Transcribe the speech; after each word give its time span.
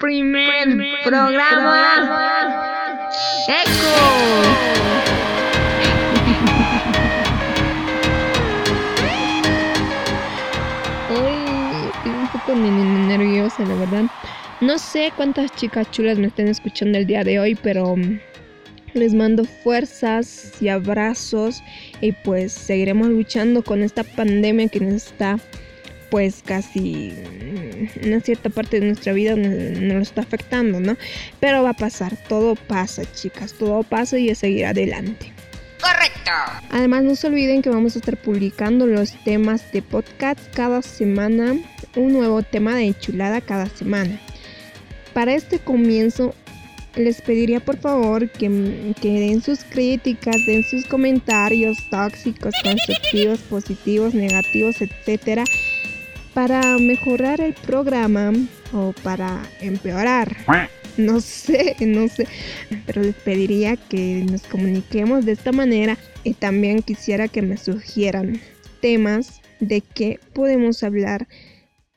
Primer, 0.00 0.78
programa, 1.04 2.08
Eco. 3.48 3.96
Hoy 11.10 11.34
estoy 11.84 12.12
un 12.12 12.28
poco 12.32 12.54
nerviosa, 12.54 13.62
la 13.66 13.74
verdad. 13.74 14.04
No 14.62 14.78
sé 14.78 15.12
cuántas 15.14 15.54
chicas 15.56 15.90
chulas 15.90 16.16
me 16.16 16.28
estén 16.28 16.48
escuchando 16.48 16.96
el 16.96 17.06
día 17.06 17.22
de 17.22 17.38
hoy, 17.38 17.54
pero 17.54 17.94
mm, 17.94 18.20
les 18.94 19.12
mando 19.12 19.44
fuerzas 19.44 20.54
y 20.62 20.68
abrazos 20.68 21.62
y 22.00 22.12
pues 22.12 22.54
seguiremos 22.54 23.08
luchando 23.08 23.62
con 23.62 23.82
esta 23.82 24.02
pandemia 24.02 24.68
que 24.68 24.80
nos 24.80 24.94
está 24.94 25.38
pues 26.10 26.42
casi 26.44 27.14
una 28.04 28.20
cierta 28.20 28.50
parte 28.50 28.80
de 28.80 28.86
nuestra 28.86 29.12
vida 29.12 29.36
nos, 29.36 29.78
lo 29.80 30.00
está 30.00 30.22
afectando, 30.22 30.80
¿no? 30.80 30.96
Pero 31.38 31.62
va 31.62 31.70
a 31.70 31.74
pasar, 31.74 32.16
todo 32.28 32.54
pasa, 32.54 33.02
chicas, 33.12 33.52
todo 33.54 33.82
pasa 33.82 34.18
y 34.18 34.30
a 34.30 34.34
seguir 34.34 34.66
adelante. 34.66 35.32
Correcto. 35.80 36.30
Además, 36.70 37.04
no 37.04 37.14
se 37.14 37.26
olviden 37.26 37.62
que 37.62 37.70
vamos 37.70 37.96
a 37.96 38.00
estar 38.00 38.16
publicando 38.16 38.86
los 38.86 39.12
temas 39.24 39.72
de 39.72 39.82
podcast 39.82 40.40
cada 40.54 40.82
semana, 40.82 41.56
un 41.96 42.12
nuevo 42.12 42.42
tema 42.42 42.74
de 42.74 42.94
chulada 42.98 43.40
cada 43.40 43.66
semana. 43.66 44.20
Para 45.14 45.34
este 45.34 45.58
comienzo, 45.58 46.34
les 46.96 47.20
pediría 47.22 47.60
por 47.60 47.78
favor 47.78 48.28
que, 48.30 48.94
que, 49.00 49.08
den 49.08 49.42
sus 49.42 49.64
críticas, 49.64 50.36
den 50.46 50.64
sus 50.64 50.84
comentarios 50.86 51.78
tóxicos, 51.90 52.54
constructivos, 52.62 53.40
positivos, 53.40 54.14
negativos, 54.14 54.80
etcétera, 54.80 55.44
para 56.34 56.78
mejorar 56.78 57.40
el 57.40 57.54
programa 57.54 58.32
o 58.72 58.92
para 59.02 59.42
empeorar. 59.60 60.36
No 60.96 61.20
sé, 61.20 61.76
no 61.80 62.08
sé, 62.08 62.26
pero 62.86 63.02
les 63.02 63.14
pediría 63.14 63.76
que 63.76 64.26
nos 64.30 64.42
comuniquemos 64.42 65.24
de 65.24 65.32
esta 65.32 65.52
manera 65.52 65.96
y 66.24 66.34
también 66.34 66.82
quisiera 66.82 67.28
que 67.28 67.42
me 67.42 67.56
sugieran 67.56 68.40
temas 68.80 69.40
de 69.60 69.80
que 69.80 70.18
podemos 70.34 70.82
hablar 70.82 71.28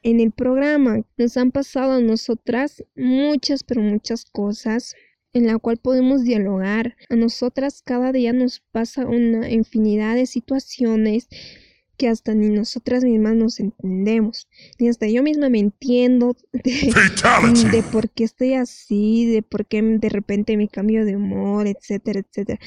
en 0.04 0.20
el 0.20 0.32
programa. 0.32 1.02
Nos 1.18 1.38
han 1.38 1.52
pasado 1.52 1.94
a 1.94 2.02
nosotras 2.02 2.84
muchas, 2.96 3.64
pero 3.64 3.82
muchas 3.82 4.26
cosas 4.26 4.96
en 5.34 5.48
la 5.48 5.58
cual 5.58 5.78
podemos 5.78 6.24
dialogar. 6.24 6.96
A 7.10 7.16
nosotras 7.16 7.82
cada 7.84 8.12
día 8.12 8.34
nos 8.34 8.62
pasa 8.72 9.06
una 9.06 9.50
infinidad 9.50 10.16
de 10.16 10.28
situaciones 10.28 11.28
que 11.98 12.08
hasta 12.08 12.34
ni 12.34 12.50
nosotras 12.50 13.04
mismas 13.04 13.36
nos 13.36 13.60
entendemos, 13.60 14.48
ni 14.80 14.90
hasta 14.90 15.08
yo 15.08 15.24
misma 15.24 15.50
me 15.50 15.60
entiendo 15.60 16.36
de, 16.52 17.84
por 17.92 18.10
qué 18.10 18.24
estoy 18.24 18.54
así, 18.54 19.26
de 19.28 19.42
por 19.42 19.66
qué 19.66 19.82
de 19.82 20.10
repente 20.10 20.58
me 20.58 20.68
cambio 20.68 21.06
de 21.06 21.16
humor, 21.16 21.68
etcétera, 21.68 22.20
etcétera. 22.22 22.60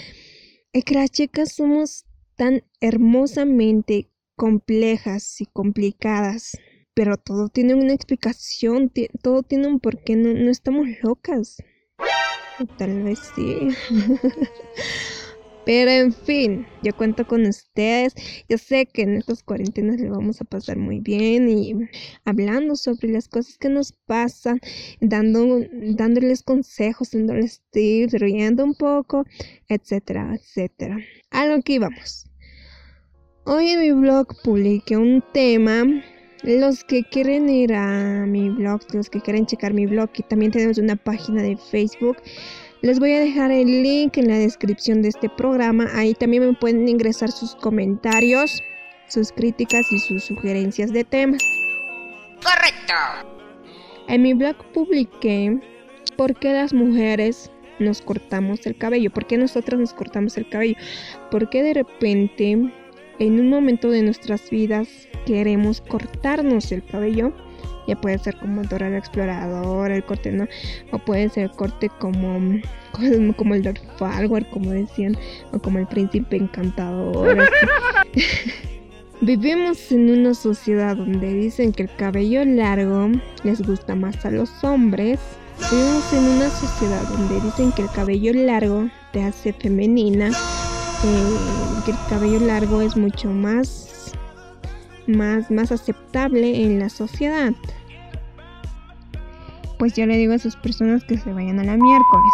Es 0.73 0.85
que 0.85 0.95
las 0.95 1.11
chicas 1.11 1.53
somos 1.53 2.05
tan 2.37 2.63
hermosamente 2.81 4.11
complejas 4.37 5.41
y 5.41 5.47
complicadas, 5.47 6.59
pero 6.95 7.17
todo 7.17 7.49
tiene 7.49 7.75
una 7.75 7.93
explicación, 7.93 8.93
todo 9.23 9.43
tiene 9.43 9.67
un 9.67 9.81
porqué, 9.81 10.17
no, 10.17 10.33
no 10.33 10.51
estamos 10.51 10.87
locas. 11.03 11.57
O 12.59 12.67
tal 12.67 13.03
vez 13.03 13.19
sí. 13.35 13.69
Pero 15.67 15.91
en 15.91 16.13
fin, 16.13 16.65
yo 16.85 16.95
cuento 16.95 17.27
con 17.27 17.45
ustedes. 17.45 18.15
Yo 18.49 18.57
sé 18.57 18.87
que 18.87 19.03
en 19.03 19.17
estas 19.17 19.43
cuarentenas 19.43 20.01
le 20.01 20.09
vamos 20.09 20.41
a 20.41 20.45
pasar 20.45 20.79
muy 20.79 21.01
bien 21.01 21.49
y 21.49 21.75
hablando 22.25 22.77
sobre 22.77 23.09
las 23.09 23.27
cosas 23.27 23.59
que 23.59 23.69
nos 23.69 23.93
pasan, 23.93 24.61
dando, 25.01 25.63
dándoles 25.73 26.45
consejos, 26.45 27.11
dándoles 27.11 27.63
tips, 27.73 28.13
riendo 28.13 28.63
un 28.63 28.75
poco, 28.75 29.25
etcétera, 29.69 30.37
etcétera. 30.37 30.99
A 31.31 31.47
lo 31.47 31.61
que 31.63 31.73
íbamos. 31.75 32.31
Hoy 33.45 33.71
en 33.71 33.81
mi 33.81 33.91
blog 33.91 34.29
publiqué 34.45 34.97
un 34.97 35.23
tema. 35.35 35.83
Los 36.45 36.85
que 36.85 37.03
quieren 37.03 37.49
ir 37.49 37.75
a 37.75 38.25
mi 38.25 38.51
blog, 38.51 38.83
los 38.95 39.11
que 39.11 39.21
quieren 39.21 39.47
checar 39.47 39.75
mi 39.75 39.87
blog, 39.87 40.11
y 40.17 40.23
también 40.23 40.53
tenemos 40.53 40.79
una 40.79 40.95
página 40.95 41.43
de 41.43 41.57
Facebook 41.57 42.19
les 42.83 42.99
voy 42.99 43.13
a 43.13 43.21
dejar 43.21 43.51
el 43.51 43.83
link 43.83 44.17
en 44.19 44.29
la 44.29 44.39
descripción 44.39 45.03
de 45.03 45.09
este 45.09 45.29
programa. 45.29 45.89
Ahí 45.95 46.15
también 46.15 46.47
me 46.47 46.53
pueden 46.55 46.89
ingresar 46.89 47.31
sus 47.31 47.55
comentarios, 47.55 48.63
sus 49.09 49.33
críticas 49.33 49.91
y 49.93 49.99
sus 49.99 50.25
sugerencias 50.25 50.93
de 50.93 51.05
temas. 51.05 51.43
Correcto. 52.43 52.95
En 54.09 54.23
mi 54.23 54.35
blog 54.35 54.57
publiqué 54.73 55.59
por 56.17 56.35
qué 56.39 56.53
las 56.53 56.73
mujeres 56.73 57.51
nos 57.79 58.03
cortamos 58.03 58.67
el 58.67 58.77
cabello, 58.77 59.11
por 59.11 59.27
qué 59.27 59.37
nosotras 59.37 59.81
nos 59.81 59.93
cortamos 59.93 60.37
el 60.37 60.49
cabello, 60.49 60.77
por 61.31 61.51
qué 61.51 61.63
de 61.63 61.75
repente 61.75 62.53
en 63.19 63.41
un 63.41 63.49
momento 63.49 63.91
de 63.91 64.03
nuestras 64.03 64.49
vidas 64.51 64.89
queremos 65.27 65.81
cortarnos 65.81 66.71
el 66.73 66.85
cabello 66.85 67.33
ya 67.87 67.97
puede 67.97 68.19
ser 68.19 68.37
como 68.37 68.63
Dora 68.65 68.89
el 68.89 68.95
Explorador, 68.95 69.91
el 69.91 70.05
corte, 70.05 70.33
¿no? 70.33 70.47
O 70.93 70.99
puede 70.99 71.29
ser 71.29 71.51
corte 71.51 71.91
como, 71.99 72.61
como, 73.37 73.55
el 73.55 73.63
Lord 73.63 73.81
Farquhar, 73.99 74.49
como 74.51 74.71
decían, 74.71 75.17
o 75.53 75.59
como 75.59 75.79
el 75.79 75.87
Príncipe 75.87 76.37
Encantador. 76.37 77.49
Vivimos 79.23 79.91
en 79.93 80.11
una 80.11 80.35
sociedad 80.35 80.95
donde 80.95 81.33
dicen 81.33 81.73
que 81.73 81.85
el 81.85 81.97
cabello 81.97 82.45
largo 82.45 83.09
les 83.45 83.67
gusta 83.67 83.95
más 83.95 84.25
a 84.27 84.31
los 84.31 84.63
hombres. 84.63 85.19
Vivimos 85.71 86.13
en 86.13 86.25
una 86.25 86.51
sociedad 86.51 87.03
donde 87.09 87.41
dicen 87.41 87.73
que 87.73 87.83
el 87.83 87.91
cabello 87.91 88.35
largo 88.35 88.91
te 89.13 89.23
hace 89.23 89.55
femenina, 89.55 90.29
eh, 90.29 91.37
que 91.87 91.93
el 91.93 91.97
cabello 92.11 92.41
largo 92.41 92.83
es 92.83 92.95
mucho 92.95 93.31
más, 93.31 94.13
más, 95.07 95.51
más 95.51 95.73
aceptable 95.73 96.65
en 96.65 96.79
la 96.79 96.91
sociedad 96.91 97.55
pues 99.79 99.95
yo 99.95 100.07
le 100.07 100.17
digo 100.17 100.33
a 100.33 100.37
esas 100.37 100.57
personas 100.57 101.05
que 101.05 101.19
se 101.19 101.33
vayan 101.33 101.59
a 101.59 101.65
la 101.65 101.77
miércoles. 101.77 102.33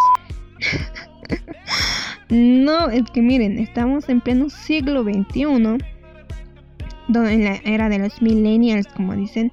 no, 2.30 2.88
es 2.90 3.02
que 3.12 3.22
miren, 3.22 3.58
estamos 3.58 4.08
en 4.08 4.20
pleno 4.20 4.48
siglo 4.50 5.02
XXI, 5.02 5.42
donde 7.08 7.32
en 7.32 7.44
la 7.44 7.56
era 7.64 7.88
de 7.88 7.98
los 7.98 8.20
millennials, 8.22 8.86
como 8.88 9.14
dicen, 9.14 9.52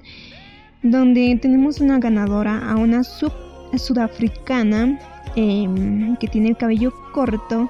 donde 0.84 1.38
tenemos 1.42 1.80
una 1.82 2.00
ganadora 2.00 2.60
a 2.70 2.76
una 2.76 3.04
sudafricana 3.04 5.00
em, 5.36 6.16
que 6.18 6.28
tiene 6.28 6.50
el 6.50 6.58
cabello 6.58 6.94
corto 7.14 7.70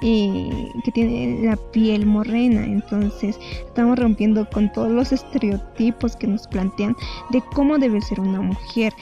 que 0.00 0.92
tiene 0.92 1.46
la 1.46 1.56
piel 1.72 2.04
morena. 2.06 2.64
Entonces 2.64 3.38
estamos 3.66 3.98
rompiendo 3.98 4.48
con 4.50 4.70
todos 4.72 4.90
los 4.90 5.12
estereotipos 5.12 6.16
que 6.16 6.26
nos 6.26 6.46
plantean 6.46 6.94
de 7.30 7.40
cómo 7.54 7.78
debe 7.78 8.00
ser 8.02 8.20
una 8.20 8.40
mujer, 8.40 8.92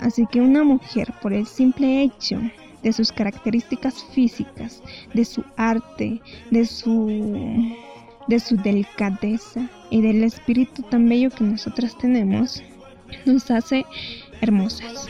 Así 0.00 0.26
que 0.26 0.40
una 0.40 0.64
mujer, 0.64 1.12
por 1.20 1.32
el 1.32 1.46
simple 1.46 2.02
hecho 2.02 2.40
de 2.82 2.92
sus 2.92 3.12
características 3.12 4.02
físicas, 4.12 4.82
de 5.12 5.24
su 5.26 5.44
arte, 5.56 6.22
de 6.50 6.64
su, 6.64 7.76
de 8.26 8.40
su 8.40 8.56
delicadeza 8.56 9.68
y 9.90 10.00
del 10.00 10.24
espíritu 10.24 10.82
tan 10.82 11.06
bello 11.06 11.30
que 11.30 11.44
nosotras 11.44 11.96
tenemos, 11.98 12.62
nos 13.26 13.50
hace 13.50 13.84
hermosas. 14.40 15.06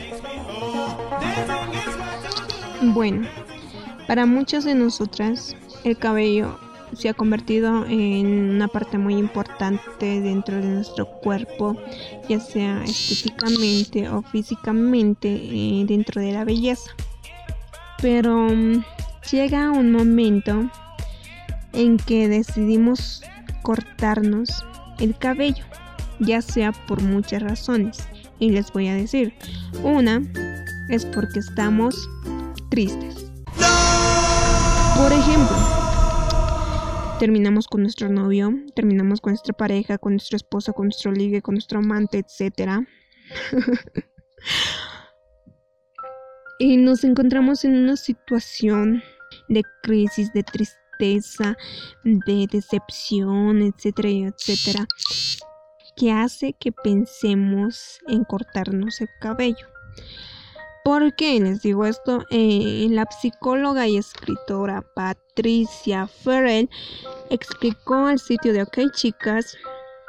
Bueno, 2.81 3.27
para 4.07 4.25
muchas 4.25 4.65
de 4.65 4.75
nosotras 4.75 5.55
el 5.85 5.97
cabello 5.97 6.59
se 6.93 7.09
ha 7.09 7.13
convertido 7.13 7.85
en 7.85 8.51
una 8.51 8.67
parte 8.67 8.97
muy 8.97 9.15
importante 9.15 10.21
dentro 10.21 10.57
de 10.57 10.67
nuestro 10.67 11.05
cuerpo, 11.05 11.77
ya 12.27 12.39
sea 12.39 12.83
estéticamente 12.83 14.09
o 14.09 14.21
físicamente 14.21 15.29
eh, 15.29 15.85
dentro 15.87 16.21
de 16.21 16.33
la 16.33 16.43
belleza. 16.43 16.91
Pero 18.01 18.49
mm, 18.49 18.83
llega 19.31 19.71
un 19.71 19.91
momento 19.91 20.69
en 21.73 21.97
que 21.97 22.27
decidimos 22.27 23.23
cortarnos 23.61 24.65
el 24.99 25.17
cabello, 25.17 25.63
ya 26.19 26.41
sea 26.41 26.71
por 26.71 27.01
muchas 27.01 27.41
razones. 27.41 27.99
Y 28.39 28.49
les 28.49 28.71
voy 28.71 28.87
a 28.87 28.95
decir, 28.95 29.33
una 29.83 30.21
es 30.89 31.05
porque 31.05 31.39
estamos 31.39 32.09
tristes. 32.69 33.31
Por 34.97 35.13
ejemplo, 35.13 35.90
terminamos 37.21 37.67
con 37.67 37.83
nuestro 37.83 38.09
novio, 38.09 38.51
terminamos 38.73 39.21
con 39.21 39.33
nuestra 39.33 39.53
pareja, 39.53 39.99
con 39.99 40.13
nuestra 40.13 40.37
esposa, 40.37 40.73
con 40.73 40.87
nuestro 40.87 41.11
ligue, 41.11 41.43
con 41.43 41.53
nuestro 41.53 41.77
amante, 41.77 42.17
etc. 42.17 42.79
y 46.59 46.77
nos 46.77 47.03
encontramos 47.03 47.63
en 47.63 47.75
una 47.77 47.95
situación 47.95 49.03
de 49.49 49.61
crisis, 49.83 50.33
de 50.33 50.41
tristeza, 50.41 51.55
de 52.03 52.47
decepción, 52.51 53.61
etcétera, 53.61 54.09
etcétera, 54.09 54.87
que 55.95 56.11
hace 56.11 56.53
que 56.53 56.71
pensemos 56.71 57.99
en 58.07 58.23
cortarnos 58.23 58.99
el 58.99 59.09
cabello. 59.19 59.67
¿Por 60.83 61.15
qué 61.15 61.39
les 61.39 61.61
digo 61.61 61.85
esto? 61.85 62.25
Eh, 62.31 62.87
la 62.89 63.05
psicóloga 63.05 63.87
y 63.87 63.97
escritora 63.97 64.81
Patricia 64.95 66.07
Ferrell 66.07 66.71
explicó 67.29 68.07
al 68.07 68.17
sitio 68.17 68.51
de 68.51 68.63
OK 68.63 68.91
Chicas 68.91 69.55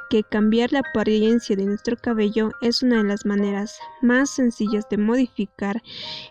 que 0.09 0.23
cambiar 0.23 0.73
la 0.73 0.81
apariencia 0.81 1.57
de 1.57 1.67
nuestro 1.67 1.97
cabello 1.99 2.53
es 2.63 2.83
una 2.83 2.99
de 2.99 3.05
las 3.05 3.27
maneras 3.27 3.79
más 4.01 4.31
sencillas 4.31 4.89
de 4.89 4.97
modificar 4.97 5.83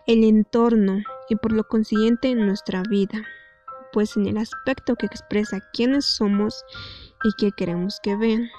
el 0.07 0.23
entorno 0.23 1.03
y 1.29 1.35
por 1.35 1.51
lo 1.51 1.63
consiguiente 1.63 2.33
nuestra 2.33 2.81
vida, 2.89 3.23
pues 3.93 4.17
en 4.17 4.25
el 4.25 4.37
aspecto 4.37 4.95
que 4.95 5.05
expresa 5.05 5.59
quiénes 5.71 6.05
somos 6.05 6.65
y 7.23 7.29
qué 7.37 7.51
queremos 7.51 7.99
que 8.01 8.15
vean. 8.15 8.49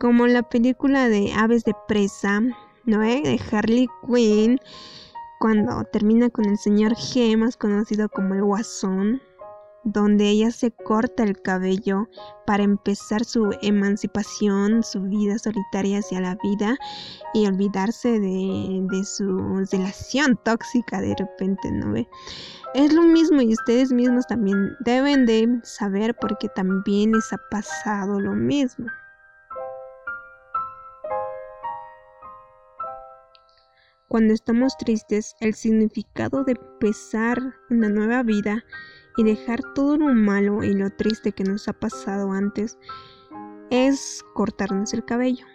Como 0.00 0.26
la 0.26 0.42
película 0.42 1.08
de 1.08 1.32
Aves 1.32 1.62
de 1.62 1.74
Presa, 1.86 2.40
¿no? 2.84 3.00
De 3.00 3.40
Harley 3.50 3.88
Quinn, 4.06 4.58
cuando 5.38 5.84
termina 5.84 6.30
con 6.30 6.46
el 6.46 6.58
señor 6.58 6.94
G, 6.94 7.36
más 7.36 7.56
conocido 7.56 8.08
como 8.08 8.34
el 8.34 8.44
Guasón, 8.44 9.20
donde 9.84 10.28
ella 10.28 10.50
se 10.50 10.70
corta 10.70 11.24
el 11.24 11.40
cabello 11.40 12.08
para 12.46 12.62
empezar 12.62 13.24
su 13.24 13.50
emancipación, 13.62 14.82
su 14.82 15.00
vida 15.02 15.38
solitaria 15.38 15.98
hacia 15.98 16.20
la 16.20 16.36
vida 16.42 16.76
y 17.34 17.46
olvidarse 17.46 18.20
de, 18.20 18.86
de 18.90 19.04
su 19.04 19.66
relación 19.70 20.38
tóxica 20.44 21.00
de 21.00 21.14
repente, 21.18 21.70
¿no 21.72 21.92
ve? 21.92 22.08
Es 22.74 22.92
lo 22.92 23.02
mismo 23.02 23.42
y 23.42 23.52
ustedes 23.52 23.92
mismos 23.92 24.26
también 24.26 24.76
deben 24.80 25.26
de 25.26 25.60
saber 25.62 26.14
porque 26.14 26.48
también 26.48 27.12
les 27.12 27.32
ha 27.32 27.38
pasado 27.50 28.20
lo 28.20 28.32
mismo. 28.32 28.86
Cuando 34.12 34.34
estamos 34.34 34.76
tristes, 34.76 35.34
el 35.40 35.54
significado 35.54 36.44
de 36.44 36.52
empezar 36.52 37.40
una 37.70 37.88
nueva 37.88 38.22
vida 38.22 38.62
y 39.16 39.24
dejar 39.24 39.62
todo 39.74 39.96
lo 39.96 40.12
malo 40.12 40.62
y 40.62 40.74
lo 40.74 40.90
triste 40.90 41.32
que 41.32 41.44
nos 41.44 41.66
ha 41.66 41.72
pasado 41.72 42.30
antes 42.30 42.76
es 43.70 44.22
cortarnos 44.34 44.92
el 44.92 45.02
cabello. 45.06 45.46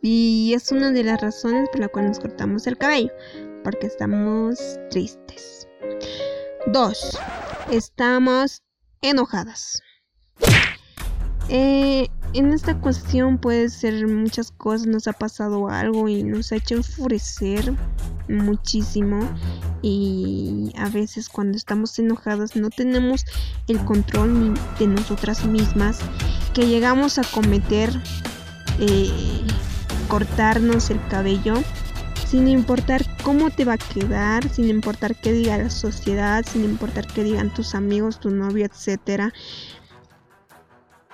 Y 0.00 0.54
es 0.54 0.72
una 0.72 0.90
de 0.90 1.04
las 1.04 1.20
razones 1.20 1.68
por 1.68 1.80
la 1.80 1.88
cual 1.88 2.06
nos 2.06 2.18
cortamos 2.18 2.66
el 2.66 2.78
cabello, 2.78 3.12
porque 3.62 3.88
estamos 3.88 4.80
tristes. 4.88 5.68
Dos, 6.68 7.18
estamos 7.70 8.62
enojadas. 9.02 9.82
Eh, 11.50 12.08
en 12.34 12.52
esta 12.52 12.78
cuestión 12.78 13.38
puede 13.38 13.68
ser 13.68 14.06
muchas 14.06 14.52
cosas, 14.52 14.86
nos 14.86 15.06
ha 15.06 15.12
pasado 15.12 15.68
algo 15.68 16.08
y 16.08 16.22
nos 16.22 16.52
ha 16.52 16.56
hecho 16.56 16.76
enfurecer 16.76 17.74
muchísimo. 18.28 19.28
Y 19.82 20.72
a 20.76 20.88
veces 20.88 21.28
cuando 21.28 21.56
estamos 21.56 21.98
enojadas 21.98 22.56
no 22.56 22.70
tenemos 22.70 23.24
el 23.68 23.84
control 23.84 24.54
de 24.78 24.86
nosotras 24.86 25.44
mismas 25.44 25.98
que 26.54 26.66
llegamos 26.66 27.18
a 27.18 27.24
cometer 27.24 27.90
eh, 28.78 29.10
cortarnos 30.08 30.90
el 30.90 31.04
cabello 31.08 31.54
sin 32.26 32.48
importar 32.48 33.04
cómo 33.22 33.50
te 33.50 33.66
va 33.66 33.74
a 33.74 33.78
quedar, 33.78 34.48
sin 34.48 34.70
importar 34.70 35.14
qué 35.16 35.32
diga 35.32 35.58
la 35.58 35.68
sociedad, 35.68 36.42
sin 36.50 36.64
importar 36.64 37.06
qué 37.06 37.24
digan 37.24 37.52
tus 37.52 37.74
amigos, 37.74 38.20
tu 38.20 38.30
novio, 38.30 38.64
etcétera 38.64 39.34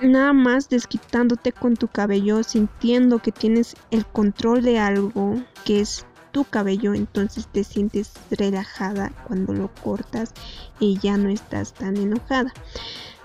nada 0.00 0.32
más 0.32 0.68
desquitándote 0.68 1.52
con 1.52 1.76
tu 1.76 1.88
cabello, 1.88 2.42
sintiendo 2.42 3.18
que 3.18 3.32
tienes 3.32 3.76
el 3.90 4.06
control 4.06 4.62
de 4.62 4.78
algo 4.78 5.42
que 5.64 5.80
es 5.80 6.06
tu 6.32 6.44
cabello, 6.44 6.94
entonces 6.94 7.46
te 7.48 7.64
sientes 7.64 8.12
relajada 8.30 9.12
cuando 9.26 9.52
lo 9.52 9.68
cortas 9.82 10.32
y 10.78 10.98
ya 10.98 11.16
no 11.16 11.28
estás 11.28 11.74
tan 11.74 11.96
enojada. 11.96 12.52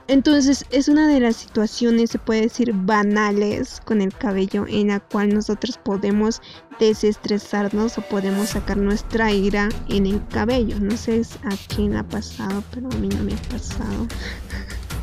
Entonces 0.08 0.66
es 0.70 0.90
una 0.90 1.08
de 1.08 1.22
las 1.22 1.38
situaciones, 1.38 2.10
se 2.12 2.20
puede 2.20 2.42
decir, 2.42 2.74
banales 2.74 3.81
con 3.86 4.02
el 4.02 4.14
cabello 4.14 4.66
en 4.68 4.90
la 4.90 5.00
cual 5.00 5.34
nosotros 5.34 5.78
podemos 5.78 6.42
desestresarnos 6.78 7.98
o 7.98 8.02
podemos 8.02 8.50
sacar 8.50 8.78
nuestra 8.78 9.31
ira 9.31 9.70
en 9.88 10.06
el 10.06 10.22
cabello. 10.28 10.78
No 10.80 10.98
sé 10.98 11.22
a 11.44 11.56
quién 11.74 11.96
ha 11.96 12.04
pasado, 12.04 12.64
pero 12.74 12.90
a 12.92 12.96
mí 12.96 13.08
no 13.08 13.24
me 13.24 13.34
ha 13.34 13.42
pasado. 13.44 14.08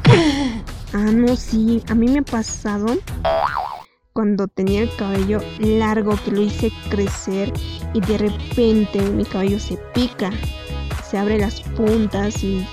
Ah, 0.93 1.13
no, 1.13 1.37
sí, 1.37 1.83
a 1.89 1.95
mí 1.95 2.09
me 2.09 2.19
ha 2.19 2.23
pasado 2.23 2.87
cuando 4.13 4.49
tenía 4.49 4.83
el 4.83 4.97
cabello 4.97 5.41
largo 5.61 6.17
que 6.25 6.33
lo 6.33 6.43
hice 6.43 6.73
crecer 6.91 7.53
y 7.95 8.01
de 8.01 8.19
repente 8.19 9.01
mi 9.01 9.25
cabello 9.25 9.61
se 9.61 9.77
pica, 9.95 10.33
se 11.09 11.17
abre 11.17 11.39
las 11.39 11.61
puntas 11.61 12.43
y, 12.43 12.67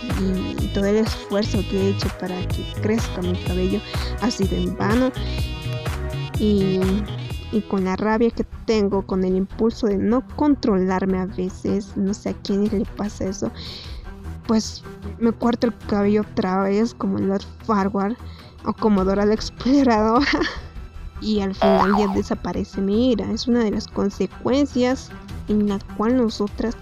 todo 0.74 0.86
el 0.86 0.98
esfuerzo 0.98 1.64
que 1.70 1.80
he 1.80 1.90
hecho 1.92 2.08
para 2.20 2.36
que 2.48 2.64
crezca 2.82 3.22
mi 3.22 3.38
cabello 3.44 3.80
ha 4.22 4.32
sido 4.32 4.56
en 4.56 4.76
vano. 4.76 5.12
Y, 6.40 6.80
y 7.52 7.62
con 7.62 7.86
la 7.86 7.96
rabia 7.96 8.32
que 8.32 8.46
tengo, 8.66 9.06
con 9.06 9.24
el 9.24 9.36
impulso 9.36 9.88
de 9.88 9.98
no 9.98 10.28
controlarme 10.36 11.20
a 11.20 11.26
veces, 11.28 11.96
no 11.96 12.16
sé 12.16 12.30
a 12.30 12.34
quién 12.34 12.64
le 12.64 12.84
pasa 12.96 13.26
eso 13.26 13.52
pues 14.48 14.84
me 15.20 15.32
corto 15.32 15.68
el 15.68 15.78
cabello 15.88 16.22
otra 16.22 16.64
vez 16.64 16.94
como 16.94 17.18
Lord 17.20 17.46
Farward 17.66 18.16
o 18.66 18.74
como 18.74 19.04
Dora 19.04 19.26
la 19.26 19.34
Exploradora 19.34 20.26
y 21.22 21.42
al 21.42 21.54
final 21.56 21.96
ya 21.98 22.08
desaparece 22.14 22.82
mi 22.82 23.12
ira. 23.12 23.30
Es 23.32 23.48
una 23.48 23.64
de 23.64 23.72
las 23.72 23.88
consecuencias 23.88 25.10
en 25.48 25.68
la 25.68 25.80
cual 25.98 26.18
nosotras 26.18 26.76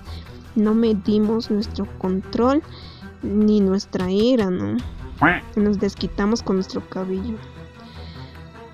no 0.56 0.74
medimos 0.74 1.52
nuestro 1.52 1.86
control 1.98 2.64
ni 3.22 3.60
nuestra 3.60 4.10
ira, 4.10 4.50
¿no? 4.50 4.78
Nos 5.56 5.80
desquitamos 5.80 6.44
con 6.44 6.58
nuestro 6.58 6.88
cabello. 6.90 7.38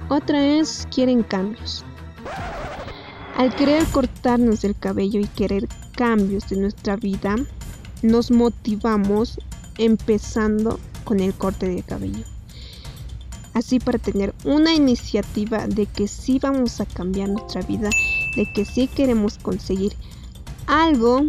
Otra 0.10 0.44
es 0.44 0.88
quieren 0.94 1.24
cambios. 1.24 1.86
Al 3.38 3.56
querer 3.56 3.86
cortarnos 3.88 4.64
el 4.64 4.76
cabello 4.78 5.20
y 5.20 5.28
querer 5.28 5.68
cambios 5.96 6.50
de 6.50 6.58
nuestra 6.58 6.96
vida, 6.96 7.36
nos 8.02 8.32
motivamos 8.32 9.40
empezando 9.78 10.80
con 11.04 11.20
el 11.20 11.34
corte 11.34 11.68
de 11.68 11.84
cabello. 11.84 12.24
Así 13.54 13.80
para 13.80 14.00
tener 14.00 14.34
una 14.46 14.74
iniciativa 14.74 15.68
de 15.68 15.86
que 15.86 16.08
sí 16.08 16.40
vamos 16.40 16.80
a 16.80 16.86
cambiar 16.86 17.30
nuestra 17.30 17.62
vida, 17.62 17.90
de 18.36 18.52
que 18.54 18.64
sí 18.64 18.88
queremos 18.88 19.38
conseguir 19.38 19.94
algo 20.68 21.24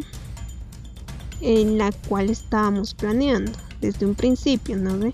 en 1.41 1.79
la 1.79 1.91
cual 2.09 2.31
estábamos 2.31 2.95
planeando 2.95 3.53
desde 3.81 4.07
un 4.07 4.15
principio, 4.15 4.77
¿no 4.77 4.97
ve? 4.99 5.13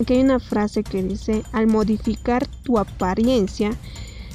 Aquí 0.00 0.14
hay 0.14 0.20
una 0.20 0.38
frase 0.38 0.84
que 0.84 1.02
dice, 1.02 1.42
al 1.52 1.66
modificar 1.66 2.46
tu 2.62 2.78
apariencia, 2.78 3.70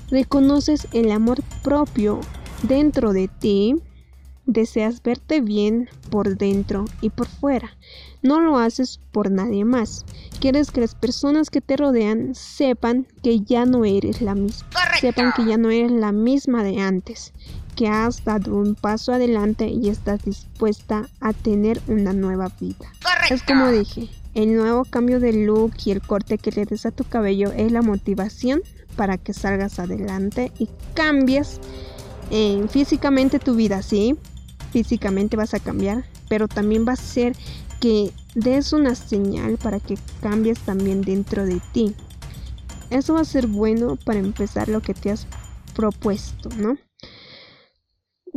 reconoces 0.09 0.87
el 0.91 1.11
amor 1.11 1.41
propio 1.63 2.19
dentro 2.63 3.13
de 3.13 3.27
ti 3.27 3.75
Deseas 4.45 5.01
verte 5.01 5.41
bien 5.41 5.89
por 6.09 6.37
dentro 6.37 6.85
y 7.01 7.09
por 7.09 7.27
fuera. 7.27 7.77
No 8.21 8.41
lo 8.41 8.57
haces 8.57 8.99
por 9.11 9.31
nadie 9.31 9.63
más. 9.65 10.05
Quieres 10.39 10.71
que 10.71 10.81
las 10.81 10.95
personas 10.95 11.49
que 11.49 11.61
te 11.61 11.77
rodean 11.77 12.35
sepan 12.35 13.07
que 13.21 13.39
ya 13.41 13.65
no 13.65 13.85
eres 13.85 14.21
la 14.21 14.35
misma. 14.35 14.67
Sepan 14.99 15.31
que 15.33 15.45
ya 15.45 15.57
no 15.57 15.69
eres 15.69 15.91
la 15.91 16.11
misma 16.11 16.63
de 16.63 16.81
antes. 16.81 17.33
Que 17.75 17.87
has 17.87 18.23
dado 18.23 18.55
un 18.55 18.75
paso 18.75 19.13
adelante 19.13 19.67
y 19.67 19.89
estás 19.89 20.23
dispuesta 20.23 21.07
a 21.21 21.33
tener 21.33 21.81
una 21.87 22.13
nueva 22.13 22.51
vida. 22.59 22.91
Es 23.29 23.43
como 23.43 23.69
dije, 23.69 24.09
el 24.35 24.55
nuevo 24.55 24.83
cambio 24.83 25.19
de 25.19 25.33
look 25.33 25.73
y 25.85 25.91
el 25.91 26.01
corte 26.01 26.37
que 26.37 26.51
le 26.51 26.65
des 26.65 26.85
a 26.85 26.91
tu 26.91 27.03
cabello 27.03 27.51
es 27.51 27.71
la 27.71 27.81
motivación 27.81 28.61
para 28.95 29.17
que 29.17 29.33
salgas 29.33 29.79
adelante 29.79 30.51
y 30.59 30.69
cambies 30.93 31.59
eh, 32.31 32.65
físicamente 32.69 33.39
tu 33.39 33.55
vida, 33.55 33.81
¿sí? 33.81 34.15
Físicamente 34.73 35.37
vas 35.37 35.53
a 35.53 35.59
cambiar, 35.59 36.03
pero 36.27 36.47
también 36.47 36.83
va 36.85 36.93
a 36.93 36.97
ser 36.97 37.35
que 37.79 38.11
des 38.33 38.73
una 38.73 38.95
señal 38.95 39.57
para 39.57 39.79
que 39.79 39.97
cambies 40.21 40.59
también 40.61 41.01
dentro 41.03 41.45
de 41.45 41.61
ti. 41.71 41.95
Eso 42.89 43.13
va 43.13 43.21
a 43.21 43.25
ser 43.25 43.45
bueno 43.45 43.97
para 44.03 44.19
empezar 44.19 44.67
lo 44.69 44.81
que 44.81 44.95
te 44.95 45.11
has 45.11 45.27
propuesto, 45.75 46.49
¿no? 46.57 46.77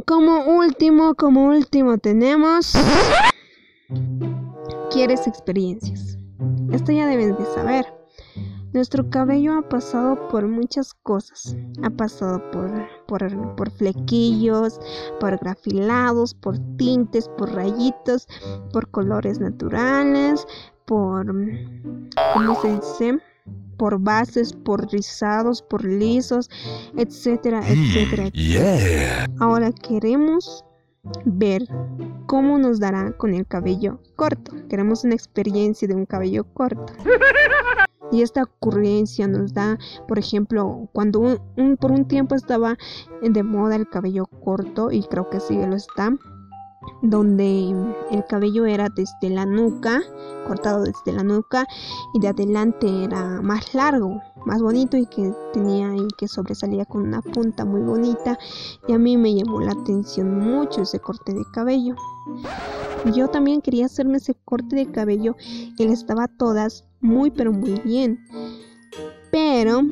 Como 0.06 0.44
último, 0.44 1.14
como 1.14 1.46
último 1.46 1.96
tenemos... 1.96 2.72
¿Quieres 4.92 5.26
experiencias? 5.26 6.18
Esto 6.70 6.92
ya 6.92 7.06
debes 7.06 7.38
de 7.38 7.44
saber. 7.54 7.95
Nuestro 8.76 9.08
cabello 9.08 9.54
ha 9.54 9.62
pasado 9.62 10.28
por 10.28 10.46
muchas 10.46 10.92
cosas. 10.92 11.56
Ha 11.82 11.88
pasado 11.88 12.42
por, 12.50 12.70
por, 13.56 13.70
flequillos, 13.70 14.78
por 15.18 15.38
grafilados, 15.38 16.34
por 16.34 16.58
tintes, 16.76 17.26
por 17.38 17.54
rayitos, 17.54 18.28
por 18.74 18.90
colores 18.90 19.40
naturales, 19.40 20.46
por, 20.84 21.24
¿cómo 22.34 22.60
se 22.60 22.74
dice? 22.74 23.18
por 23.78 23.98
bases, 23.98 24.52
por 24.52 24.86
rizados, 24.92 25.62
por 25.62 25.82
lisos, 25.82 26.50
etcétera, 26.98 27.60
etcétera. 27.66 28.26
etcétera. 28.26 29.26
Ahora 29.38 29.72
queremos 29.72 30.66
ver 31.24 31.62
cómo 32.26 32.58
nos 32.58 32.78
dará 32.78 33.12
con 33.12 33.32
el 33.32 33.46
cabello 33.46 34.00
corto. 34.16 34.52
Queremos 34.68 35.04
una 35.04 35.14
experiencia 35.14 35.88
de 35.88 35.94
un 35.94 36.04
cabello 36.04 36.44
corto. 36.52 36.92
Y 38.12 38.22
esta 38.22 38.44
ocurrencia 38.44 39.26
nos 39.26 39.52
da, 39.52 39.78
por 40.06 40.18
ejemplo, 40.18 40.88
cuando 40.92 41.40
por 41.80 41.92
un 41.92 42.06
tiempo 42.06 42.34
estaba 42.34 42.76
de 43.22 43.42
moda 43.42 43.76
el 43.76 43.88
cabello 43.88 44.26
corto, 44.26 44.92
y 44.92 45.02
creo 45.04 45.28
que 45.28 45.40
sí 45.40 45.56
lo 45.56 45.74
está, 45.74 46.12
donde 47.02 47.74
el 48.10 48.24
cabello 48.28 48.66
era 48.66 48.88
desde 48.94 49.30
la 49.30 49.44
nuca, 49.44 50.02
cortado 50.46 50.84
desde 50.84 51.12
la 51.12 51.24
nuca, 51.24 51.66
y 52.14 52.20
de 52.20 52.28
adelante 52.28 53.04
era 53.04 53.42
más 53.42 53.74
largo, 53.74 54.20
más 54.44 54.62
bonito 54.62 54.96
y 54.96 55.06
que 55.06 55.32
tenía 55.52 55.94
y 55.96 56.06
que 56.16 56.28
sobresalía 56.28 56.84
con 56.84 57.02
una 57.02 57.20
punta 57.20 57.64
muy 57.64 57.80
bonita. 57.80 58.38
Y 58.86 58.92
a 58.92 58.98
mí 58.98 59.16
me 59.16 59.34
llamó 59.34 59.60
la 59.60 59.72
atención 59.72 60.38
mucho 60.38 60.82
ese 60.82 61.00
corte 61.00 61.34
de 61.34 61.44
cabello. 61.52 61.96
Yo 63.12 63.28
también 63.28 63.60
quería 63.60 63.86
hacerme 63.86 64.18
ese 64.18 64.34
corte 64.34 64.76
de 64.76 64.90
cabello 64.90 65.36
y 65.76 65.84
estaba 65.84 66.28
todas 66.28 66.84
muy 67.00 67.30
pero 67.30 67.52
muy 67.52 67.80
bien. 67.84 68.18
Pero, 69.30 69.82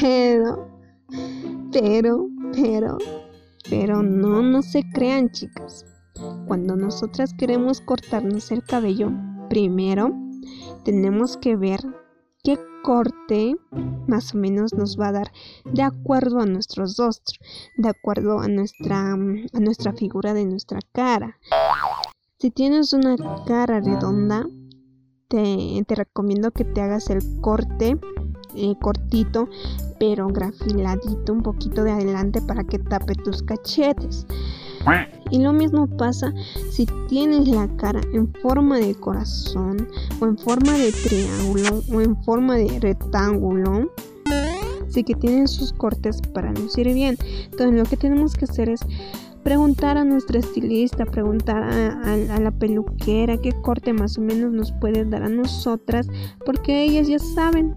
pero, 0.00 0.68
pero, 1.72 2.28
pero, 2.52 2.98
pero 3.68 4.02
no, 4.02 4.42
no 4.42 4.62
se 4.62 4.82
crean 4.92 5.30
chicas. 5.30 5.86
Cuando 6.46 6.76
nosotras 6.76 7.34
queremos 7.34 7.80
cortarnos 7.80 8.50
el 8.50 8.64
cabello, 8.64 9.10
primero 9.48 10.10
tenemos 10.84 11.36
que 11.36 11.56
ver 11.56 11.80
qué 12.42 12.58
corte 12.82 13.56
más 14.06 14.34
o 14.34 14.38
menos 14.38 14.72
nos 14.72 14.98
va 14.98 15.08
a 15.08 15.12
dar 15.12 15.32
de 15.66 15.82
acuerdo 15.82 16.40
a 16.40 16.46
nuestros 16.46 16.96
rostros, 16.96 17.38
de 17.76 17.90
acuerdo 17.90 18.40
a 18.40 18.48
nuestra, 18.48 19.12
a 19.12 19.60
nuestra 19.60 19.92
figura 19.92 20.32
de 20.32 20.46
nuestra 20.46 20.80
cara. 20.92 21.38
Si 22.40 22.52
tienes 22.52 22.92
una 22.92 23.16
cara 23.46 23.80
redonda, 23.80 24.46
te, 25.26 25.84
recomiendo 25.88 26.52
que 26.52 26.64
te 26.64 26.80
hagas 26.80 27.10
el 27.10 27.18
corte 27.40 27.98
eh, 28.54 28.76
cortito, 28.80 29.48
pero 29.98 30.28
grafiladito 30.28 31.32
un 31.32 31.42
poquito 31.42 31.82
de 31.82 31.90
adelante 31.90 32.40
para 32.40 32.62
que 32.62 32.78
tape 32.78 33.16
tus 33.16 33.42
cachetes. 33.42 34.24
Y 35.32 35.40
lo 35.40 35.52
mismo 35.52 35.88
pasa 35.88 36.32
si 36.70 36.86
tienes 37.08 37.48
la 37.48 37.66
cara 37.76 38.00
en 38.12 38.32
forma 38.34 38.78
de 38.78 38.94
corazón 38.94 39.88
o 40.20 40.26
en 40.26 40.38
forma 40.38 40.74
de 40.74 40.92
triángulo 40.92 41.82
o 41.92 42.00
en 42.00 42.22
forma 42.22 42.54
de 42.54 42.78
rectángulo. 42.78 43.90
Así 44.86 45.02
que 45.02 45.16
tienen 45.16 45.48
sus 45.48 45.72
cortes 45.72 46.22
para 46.32 46.52
lucir 46.52 46.94
bien. 46.94 47.18
Entonces 47.50 47.76
lo 47.76 47.84
que 47.84 47.96
tenemos 47.96 48.36
que 48.36 48.44
hacer 48.44 48.68
es 48.68 48.80
preguntar 49.42 49.96
a 49.96 50.04
nuestra 50.04 50.38
estilista, 50.38 51.04
preguntar 51.06 51.62
a, 51.62 52.34
a, 52.34 52.40
la 52.40 52.50
peluquera 52.50 53.38
qué 53.38 53.52
corte 53.62 53.92
más 53.92 54.18
o 54.18 54.20
menos 54.20 54.52
nos 54.52 54.72
puede 54.72 55.04
dar 55.04 55.22
a 55.22 55.28
nosotras, 55.28 56.08
porque 56.44 56.84
ellas 56.84 57.08
ya 57.08 57.18
saben, 57.18 57.76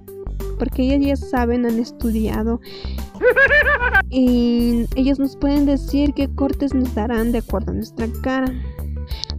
porque 0.60 0.84
ellas 0.84 1.20
ya 1.20 1.28
saben, 1.28 1.66
han 1.66 1.80
estudiado 1.80 2.60
y 4.10 4.86
ellos 4.96 5.20
nos 5.20 5.36
pueden 5.36 5.66
decir 5.66 6.14
qué 6.14 6.28
cortes 6.34 6.74
nos 6.74 6.94
darán 6.96 7.32
de 7.32 7.40
acuerdo 7.40 7.72
a 7.72 7.76
nuestra 7.76 8.08
cara. 8.22 8.54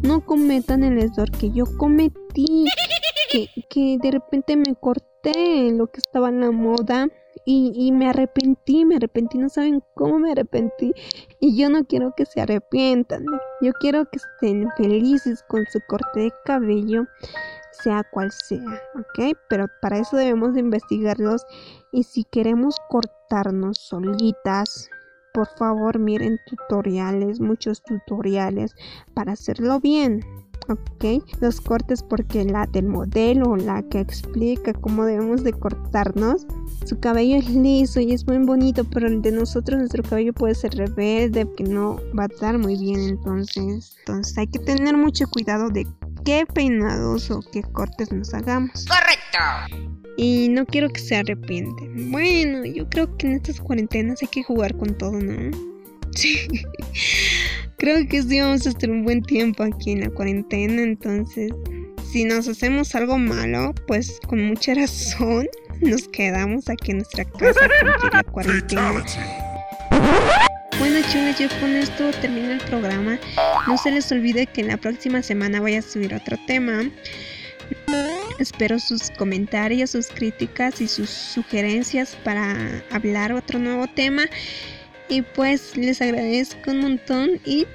No 0.02 0.24
cometan 0.24 0.82
el 0.82 0.98
error 0.98 1.30
que 1.30 1.50
yo 1.50 1.64
cometí, 1.76 2.66
que, 3.68 3.98
de 3.98 4.10
repente 4.10 4.56
me 4.56 4.74
corté 4.74 5.72
lo 5.72 5.86
que 5.86 6.00
estaba 6.00 6.28
en 6.28 6.40
la 6.40 6.50
moda 6.50 7.08
y, 7.44 7.72
y, 7.74 7.92
me 7.92 8.08
arrepentí, 8.08 8.84
me 8.84 8.96
arrepentí, 8.96 9.38
no 9.38 9.48
saben 9.48 9.82
cómo 9.94 10.18
me 10.18 10.32
arrepentí. 10.32 10.92
Y 11.40 11.56
yo 11.56 11.70
no 11.70 11.84
quiero 11.84 12.14
que 12.16 12.26
se 12.26 12.40
arrepientan, 12.40 13.24
yo 13.60 13.72
quiero 13.80 14.04
que 14.04 14.18
estén 14.18 14.68
felices 14.76 15.42
con 15.48 15.64
su 15.66 15.80
corte 15.88 16.20
de 16.20 16.32
cabello, 16.44 17.06
sea 17.72 18.04
cual 18.12 18.30
sea, 18.30 18.82
¿ok? 18.94 19.36
Pero 19.48 19.66
para 19.80 19.98
eso 19.98 20.16
debemos 20.16 20.54
de 20.54 20.60
investigarlos 20.60 21.44
y 21.90 22.04
si 22.04 22.24
queremos 22.24 22.76
cortarnos 22.88 23.78
solitas, 23.78 24.90
por 25.32 25.48
favor 25.56 25.98
miren 25.98 26.38
tutoriales, 26.46 27.40
muchos 27.40 27.82
tutoriales 27.82 28.74
para 29.14 29.32
hacerlo 29.32 29.80
bien. 29.80 30.20
Ok, 30.68 31.24
los 31.40 31.60
cortes 31.60 32.02
porque 32.02 32.44
la 32.44 32.66
del 32.66 32.86
modelo, 32.86 33.56
la 33.56 33.82
que 33.82 34.00
explica 34.00 34.72
cómo 34.72 35.04
debemos 35.04 35.42
de 35.44 35.52
cortarnos, 35.52 36.46
su 36.86 36.98
cabello 37.00 37.36
es 37.36 37.48
liso 37.50 38.00
y 38.00 38.12
es 38.12 38.26
muy 38.26 38.38
bonito, 38.38 38.84
pero 38.84 39.06
el 39.06 39.22
de 39.22 39.32
nosotros 39.32 39.78
nuestro 39.78 40.02
cabello 40.02 40.32
puede 40.32 40.54
ser 40.54 40.74
rebelde, 40.74 41.48
que 41.56 41.64
no 41.64 42.00
va 42.18 42.24
a 42.24 42.26
estar 42.26 42.58
muy 42.58 42.76
bien, 42.76 43.00
entonces, 43.00 43.96
entonces 44.00 44.38
hay 44.38 44.46
que 44.46 44.58
tener 44.60 44.96
mucho 44.96 45.26
cuidado 45.28 45.68
de 45.68 45.86
qué 46.24 46.46
peinados 46.46 47.30
o 47.30 47.40
qué 47.52 47.62
cortes 47.62 48.12
nos 48.12 48.32
hagamos. 48.34 48.86
Correcto. 48.86 49.82
Y 50.16 50.48
no 50.50 50.66
quiero 50.66 50.90
que 50.90 51.00
se 51.00 51.16
arrepienten. 51.16 52.12
Bueno, 52.12 52.64
yo 52.64 52.88
creo 52.88 53.16
que 53.16 53.26
en 53.26 53.32
estas 53.34 53.60
cuarentenas 53.60 54.22
hay 54.22 54.28
que 54.28 54.42
jugar 54.42 54.76
con 54.76 54.96
todo, 54.96 55.12
¿no? 55.12 55.50
Sí. 56.14 56.46
Creo 57.82 58.06
que 58.06 58.22
sí 58.22 58.40
vamos 58.40 58.64
a 58.64 58.68
estar 58.68 58.88
un 58.88 59.02
buen 59.02 59.22
tiempo 59.22 59.64
aquí 59.64 59.90
en 59.90 60.02
la 60.02 60.10
cuarentena, 60.10 60.82
entonces 60.82 61.50
si 62.12 62.22
nos 62.22 62.46
hacemos 62.46 62.94
algo 62.94 63.18
malo, 63.18 63.74
pues 63.88 64.20
con 64.28 64.40
mucha 64.46 64.72
razón 64.76 65.48
nos 65.80 66.06
quedamos 66.06 66.70
aquí 66.70 66.92
en 66.92 66.98
nuestra 66.98 67.24
casa 67.24 67.68
con 68.00 68.10
la 68.12 68.22
cuarentena. 68.32 69.04
Bueno 70.78 71.00
chicos, 71.10 71.38
yo 71.40 71.48
con 71.60 71.74
esto 71.74 72.12
termino 72.20 72.52
el 72.52 72.60
programa. 72.60 73.18
No 73.66 73.76
se 73.76 73.90
les 73.90 74.12
olvide 74.12 74.46
que 74.46 74.60
en 74.60 74.68
la 74.68 74.76
próxima 74.76 75.20
semana 75.20 75.60
voy 75.60 75.74
a 75.74 75.82
subir 75.82 76.14
otro 76.14 76.36
tema. 76.46 76.88
Espero 78.38 78.78
sus 78.78 79.10
comentarios, 79.10 79.90
sus 79.90 80.06
críticas 80.06 80.80
y 80.80 80.86
sus 80.86 81.10
sugerencias 81.10 82.16
para 82.22 82.84
hablar 82.92 83.32
otro 83.32 83.58
nuevo 83.58 83.88
tema. 83.88 84.26
Y 85.12 85.20
pues 85.20 85.76
les 85.76 86.00
agradezco 86.00 86.70
un 86.70 86.80
montón 86.80 87.38
y 87.44 87.66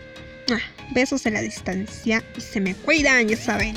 besos 0.96 1.28
a 1.28 1.30
la 1.30 1.40
distancia 1.40 2.24
y 2.36 2.42
se 2.42 2.60
me 2.60 2.74
cuidan, 2.74 3.28
ya 3.28 3.38
saben. 3.38 3.76